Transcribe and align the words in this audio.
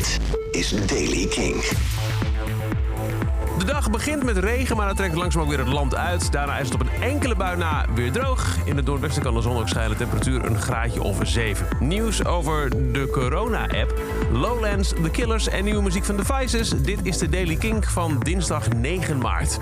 Dit 0.00 0.20
is 0.50 0.86
Daily 0.86 1.26
King. 1.26 1.62
De 3.58 3.64
dag 3.64 3.90
begint 3.90 4.22
met 4.22 4.36
regen, 4.36 4.76
maar 4.76 4.86
dan 4.86 4.96
trekt 4.96 5.14
langzaam 5.14 5.42
ook 5.42 5.48
weer 5.48 5.58
het 5.58 5.68
land 5.68 5.94
uit. 5.94 6.32
Daarna 6.32 6.58
is 6.58 6.68
het 6.68 6.74
op 6.74 6.80
een 6.80 7.02
enkele 7.02 7.34
bui 7.34 7.56
na 7.56 7.86
weer 7.94 8.12
droog. 8.12 8.56
In 8.64 8.76
het 8.76 8.84
noordwesten 8.84 9.22
kan 9.22 9.34
de 9.34 9.40
zon 9.40 9.58
ook 9.58 9.68
schijnen. 9.68 9.96
Temperatuur 9.96 10.44
een 10.44 10.60
graadje 10.60 11.02
of 11.02 11.18
7. 11.22 11.66
Nieuws 11.80 12.24
over 12.24 12.92
de 12.92 13.08
corona-app, 13.12 13.94
Lowlands, 14.32 14.88
The 14.88 15.10
Killers 15.10 15.48
en 15.48 15.64
nieuwe 15.64 15.82
muziek 15.82 16.04
van 16.04 16.16
Devices. 16.16 16.68
Dit 16.68 16.98
is 17.02 17.18
de 17.18 17.28
Daily 17.28 17.56
King 17.56 17.84
van 17.88 18.18
dinsdag 18.18 18.68
9 18.68 19.18
maart. 19.18 19.58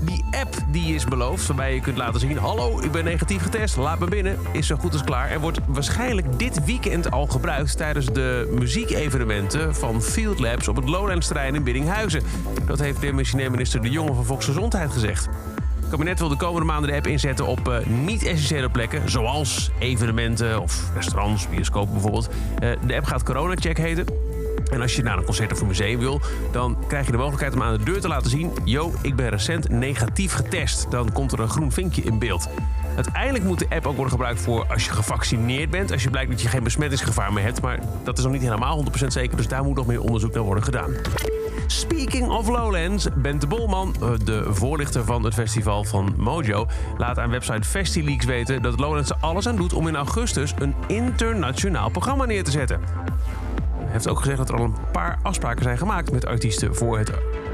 Die 0.00 0.24
app 0.30 0.54
die 0.68 0.94
is 0.94 1.04
beloofd, 1.04 1.46
waarbij 1.46 1.74
je 1.74 1.80
kunt 1.80 1.96
laten 1.96 2.20
zien... 2.20 2.38
hallo, 2.38 2.80
ik 2.80 2.92
ben 2.92 3.04
negatief 3.04 3.42
getest, 3.42 3.76
laat 3.76 3.98
me 3.98 4.06
binnen, 4.06 4.38
is 4.52 4.66
zo 4.66 4.76
goed 4.76 4.92
als 4.92 5.04
klaar... 5.04 5.30
en 5.30 5.40
wordt 5.40 5.58
waarschijnlijk 5.66 6.38
dit 6.38 6.64
weekend 6.64 7.10
al 7.10 7.26
gebruikt... 7.26 7.76
tijdens 7.76 8.06
de 8.06 8.54
muziekevenementen 8.58 9.74
van 9.74 10.02
Field 10.02 10.38
Labs 10.38 10.68
op 10.68 10.76
het 10.76 10.88
Lowlands-terrein 10.88 11.54
in 11.54 11.62
Biddinghuizen. 11.62 12.22
Dat 12.66 12.78
heeft 12.78 13.00
demissionair 13.00 13.50
minister 13.50 13.82
De 13.82 13.90
Jonge 13.90 14.14
van 14.14 14.24
Volksgezondheid 14.24 14.92
gezegd. 14.92 15.28
Het 15.80 15.90
kabinet 15.90 16.18
wil 16.18 16.28
de 16.28 16.36
komende 16.36 16.66
maanden 16.66 16.90
de 16.90 16.96
app 16.96 17.06
inzetten 17.06 17.46
op 17.46 17.68
uh, 17.68 17.76
niet-essentiële 17.86 18.68
plekken... 18.68 19.10
zoals 19.10 19.70
evenementen 19.78 20.60
of 20.60 20.90
restaurants, 20.94 21.48
bioscopen 21.48 21.92
bijvoorbeeld. 21.92 22.28
Uh, 22.62 22.70
de 22.86 22.96
app 22.96 23.04
gaat 23.04 23.22
Corona-check 23.22 23.78
heten... 23.78 24.06
En 24.70 24.80
als 24.80 24.96
je 24.96 25.02
naar 25.02 25.18
een 25.18 25.24
concert 25.24 25.52
of 25.52 25.60
een 25.60 25.66
museum 25.66 25.98
wil, 25.98 26.20
dan 26.52 26.76
krijg 26.88 27.06
je 27.06 27.12
de 27.12 27.18
mogelijkheid 27.18 27.54
om 27.54 27.62
aan 27.62 27.76
de 27.76 27.84
deur 27.84 28.00
te 28.00 28.08
laten 28.08 28.30
zien: 28.30 28.52
Yo, 28.64 28.92
ik 29.02 29.16
ben 29.16 29.28
recent 29.28 29.68
negatief 29.68 30.32
getest. 30.32 30.90
Dan 30.90 31.12
komt 31.12 31.32
er 31.32 31.40
een 31.40 31.48
groen 31.48 31.72
vinkje 31.72 32.02
in 32.02 32.18
beeld. 32.18 32.48
Uiteindelijk 32.94 33.44
moet 33.44 33.58
de 33.58 33.66
app 33.68 33.86
ook 33.86 33.94
worden 33.94 34.12
gebruikt 34.12 34.40
voor 34.40 34.66
als 34.68 34.84
je 34.84 34.90
gevaccineerd 34.90 35.70
bent. 35.70 35.92
Als 35.92 36.02
je 36.02 36.10
blijkt 36.10 36.30
dat 36.30 36.42
je 36.42 36.48
geen 36.48 36.62
besmettingsgevaar 36.62 37.32
meer 37.32 37.44
hebt. 37.44 37.60
Maar 37.60 37.78
dat 38.04 38.18
is 38.18 38.24
nog 38.24 38.32
niet 38.32 38.42
helemaal 38.42 38.84
100% 39.02 39.06
zeker, 39.06 39.36
dus 39.36 39.48
daar 39.48 39.64
moet 39.64 39.76
nog 39.76 39.86
meer 39.86 40.00
onderzoek 40.00 40.34
naar 40.34 40.42
worden 40.42 40.64
gedaan. 40.64 40.90
Speaking 41.66 42.28
of 42.28 42.48
Lowlands, 42.48 43.08
Bente 43.14 43.46
Bolman, 43.46 43.94
eh, 44.00 44.10
de 44.24 44.44
voorlichter 44.48 45.04
van 45.04 45.24
het 45.24 45.34
festival 45.34 45.84
van 45.84 46.14
Mojo, 46.16 46.66
laat 46.98 47.18
aan 47.18 47.30
website 47.30 47.68
FestiLeaks 47.68 48.24
weten 48.24 48.62
dat 48.62 48.80
Lowlands 48.80 49.10
er 49.10 49.16
alles 49.20 49.48
aan 49.48 49.56
doet 49.56 49.72
om 49.72 49.88
in 49.88 49.96
augustus 49.96 50.54
een 50.58 50.74
internationaal 50.86 51.90
programma 51.90 52.24
neer 52.24 52.44
te 52.44 52.50
zetten 52.50 52.80
heeft 53.96 54.08
ook 54.08 54.18
gezegd 54.18 54.38
dat 54.38 54.48
er 54.48 54.56
al 54.56 54.64
een 54.64 54.74
paar 54.92 55.18
afspraken 55.22 55.62
zijn 55.62 55.78
gemaakt 55.78 56.12
met 56.12 56.26
artiesten 56.26 56.74
voor 56.74 56.98
het 56.98 57.10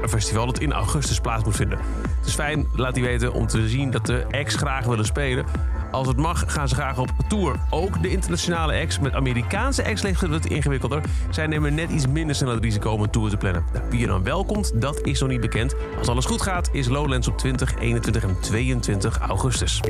festival 0.07 0.45
dat 0.45 0.59
in 0.59 0.73
augustus 0.73 1.19
plaats 1.19 1.43
moet 1.43 1.55
vinden. 1.55 1.77
Het 2.17 2.27
is 2.27 2.33
fijn, 2.33 2.67
laat 2.75 2.95
hij 2.95 3.05
weten, 3.05 3.33
om 3.33 3.47
te 3.47 3.67
zien 3.67 3.91
dat 3.91 4.05
de 4.05 4.25
acts 4.31 4.55
graag 4.55 4.85
willen 4.85 5.05
spelen. 5.05 5.45
Als 5.91 6.07
het 6.07 6.17
mag, 6.17 6.43
gaan 6.47 6.67
ze 6.67 6.75
graag 6.75 6.97
op 6.99 7.09
tour. 7.27 7.55
Ook 7.69 8.01
de 8.01 8.09
internationale 8.09 8.81
acts. 8.81 8.99
Met 8.99 9.13
Amerikaanse 9.13 9.85
acts 9.85 10.01
ligt 10.01 10.21
het 10.21 10.45
ingewikkelder. 10.45 11.01
Zij 11.29 11.47
nemen 11.47 11.73
net 11.73 11.89
iets 11.89 12.07
minder 12.07 12.35
snel 12.35 12.49
het 12.49 12.63
risico 12.63 12.91
om 12.91 13.01
een 13.01 13.09
tour 13.09 13.29
te 13.29 13.37
plannen. 13.37 13.63
Nou, 13.73 13.85
wie 13.89 14.01
er 14.01 14.07
dan 14.07 14.23
wel 14.23 14.45
komt, 14.45 14.81
dat 14.81 15.01
is 15.01 15.19
nog 15.19 15.29
niet 15.29 15.41
bekend. 15.41 15.75
Als 15.97 16.07
alles 16.07 16.25
goed 16.25 16.41
gaat, 16.41 16.69
is 16.71 16.87
Lowlands 16.87 17.27
op 17.27 17.37
20, 17.37 17.75
21 17.79 18.23
en 18.23 18.39
22 18.39 19.17
augustus. 19.19 19.81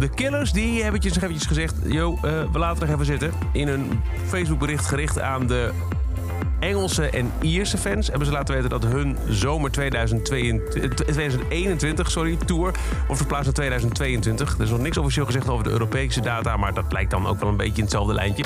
De 0.00 0.08
Killers 0.08 0.52
die 0.52 0.82
hebben 0.82 1.00
nog 1.04 1.16
eventjes 1.16 1.46
gezegd... 1.46 1.74
yo, 1.84 2.12
uh, 2.12 2.20
we 2.52 2.58
laten 2.58 2.86
er 2.86 2.92
even 2.92 3.04
zitten. 3.04 3.32
In 3.52 3.68
een 3.68 4.00
Facebookbericht 4.26 4.86
gericht 4.86 5.20
aan 5.20 5.46
de 5.46 5.70
Engelse 6.60 7.10
en 7.10 7.32
Ierse 7.40 7.78
fans 7.78 8.06
hebben 8.06 8.26
ze 8.26 8.32
laten 8.32 8.54
weten 8.54 8.70
dat 8.70 8.84
hun 8.84 9.16
zomer 9.28 9.70
2021 9.70 12.10
sorry, 12.10 12.36
tour 12.36 12.74
wordt 13.06 13.20
verplaatst 13.20 13.44
naar 13.44 13.54
2022. 13.54 14.54
Er 14.54 14.62
is 14.62 14.70
nog 14.70 14.80
niks 14.80 14.98
officieel 14.98 15.26
gezegd 15.26 15.48
over 15.48 15.64
de 15.64 15.70
Europese 15.70 16.20
data, 16.20 16.56
maar 16.56 16.74
dat 16.74 16.92
lijkt 16.92 17.10
dan 17.10 17.26
ook 17.26 17.40
wel 17.40 17.48
een 17.48 17.56
beetje 17.56 17.76
in 17.76 17.82
hetzelfde 17.82 18.14
lijntje. 18.14 18.44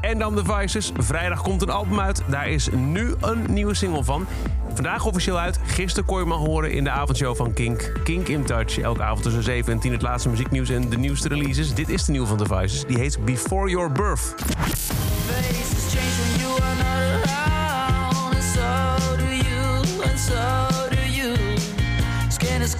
En 0.00 0.18
dan 0.18 0.34
The 0.34 0.44
Vices. 0.44 0.92
Vrijdag 0.96 1.42
komt 1.42 1.62
een 1.62 1.70
album 1.70 2.00
uit. 2.00 2.22
Daar 2.28 2.48
is 2.48 2.68
nu 2.70 3.14
een 3.20 3.44
nieuwe 3.48 3.74
single 3.74 4.04
van. 4.04 4.26
Vandaag 4.74 5.04
officieel 5.04 5.38
uit. 5.38 5.58
Gisteren 5.64 6.04
kon 6.04 6.18
je 6.18 6.26
me 6.26 6.34
horen 6.34 6.72
in 6.72 6.84
de 6.84 6.90
avondshow 6.90 7.36
van 7.36 7.52
Kink. 7.52 7.92
Kink 8.04 8.28
in 8.28 8.44
Touch. 8.44 8.78
Elke 8.78 9.02
avond 9.02 9.22
tussen 9.22 9.42
7 9.42 9.72
en 9.72 9.78
10 9.78 9.92
het 9.92 10.02
laatste 10.02 10.28
muzieknieuws 10.28 10.68
en 10.68 10.88
de 10.88 10.98
nieuwste 10.98 11.28
releases. 11.28 11.74
Dit 11.74 11.88
is 11.88 12.04
de 12.04 12.12
nieuwe 12.12 12.26
van 12.26 12.36
The 12.36 12.46
Vices. 12.46 12.84
Die 12.86 12.98
heet 12.98 13.24
Before 13.24 13.70
Your 13.70 13.92
Birth. 13.92 14.34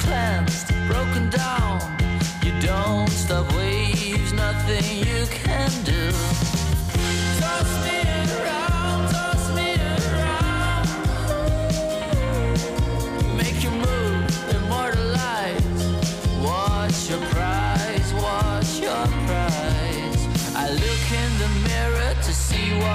cleansed, 0.05 0.69
broken 0.89 1.31
down. 1.31 1.81
You 2.43 2.53
don't 2.61 3.09
stop 3.09 3.47
waves, 3.55 4.33
nothing 4.33 5.07
you 5.07 5.27
can 5.27 5.71
do. 5.85 6.54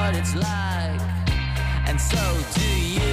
What 0.10 0.18
it's 0.18 0.34
like, 0.34 1.02
and 1.88 2.02
so 2.02 2.18
do 2.56 2.82
you. 2.82 3.09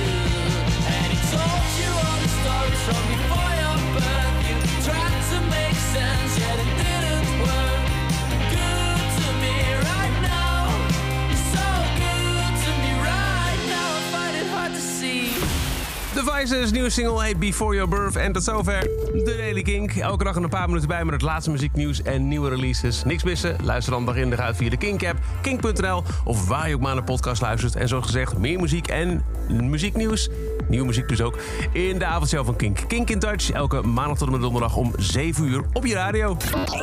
Devices 16.27 16.71
nieuwe 16.71 16.91
single 16.91 17.23
heet 17.23 17.39
Before 17.39 17.75
Your 17.75 17.89
Birth. 17.89 18.17
En 18.17 18.33
tot 18.33 18.45
zover 18.45 18.81
de 18.81 19.35
Daily 19.37 19.63
Kink. 19.63 19.95
Elke 19.95 20.25
dag 20.25 20.37
een 20.37 20.49
paar 20.49 20.67
minuten 20.67 20.89
bij 20.89 21.05
met 21.05 21.13
het 21.13 21.23
laatste 21.23 21.51
muzieknieuws 21.51 22.03
en 22.03 22.29
nieuwe 22.29 22.49
releases. 22.49 23.05
Niks 23.05 23.25
missen? 23.25 23.57
Luister 23.63 23.93
dan 23.93 24.07
dag 24.07 24.17
in 24.17 24.31
dag 24.31 24.39
uit 24.39 24.57
via 24.57 24.71
de 24.71 24.77
Kink-app, 24.77 25.19
kink.nl... 25.43 26.03
of 26.25 26.49
waar 26.49 26.69
je 26.69 26.75
ook 26.75 26.81
maar 26.81 26.95
naar 26.95 27.05
podcast 27.05 27.43
luistert. 27.43 27.77
En 27.77 27.89
zoals 27.89 28.05
gezegd, 28.05 28.39
meer 28.39 28.61
muziek 28.61 28.87
en 28.87 29.25
muzieknieuws. 29.49 30.29
Nieuwe 30.69 30.87
muziek 30.87 31.09
dus 31.09 31.21
ook. 31.21 31.39
In 31.73 31.99
de 31.99 32.05
avondshow 32.05 32.45
van 32.45 32.57
Kink. 32.57 32.79
Kink 32.89 33.11
in 33.11 33.19
Touch. 33.19 33.51
Elke 33.51 33.83
maandag 33.83 34.19
tot 34.19 34.27
en 34.27 34.33
met 34.33 34.43
donderdag 34.43 34.77
om 34.77 34.93
7 34.97 35.45
uur 35.45 35.65
op 35.73 35.87
je 35.87 35.95
radio. 35.95 36.37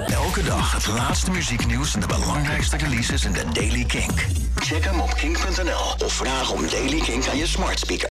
Elke 0.08 0.44
dag 0.44 0.74
het 0.74 0.88
laatste 0.88 1.32
muzieknieuws 1.32 1.94
en 1.94 2.00
de 2.00 2.08
belangrijkste 2.08 2.78
releases 2.78 3.26
in 3.26 3.32
de 3.32 3.44
Daily 3.54 3.84
Kink. 3.84 4.26
Check 4.56 4.84
hem 4.84 5.00
op 5.00 5.14
kink.nl 5.14 6.06
of 6.06 6.14
vraag 6.14 6.52
om 6.52 6.62
Daily 6.70 7.00
Kink 7.00 7.28
aan 7.28 7.38
je 7.38 7.48
smart 7.48 7.80
speaker. 7.80 8.02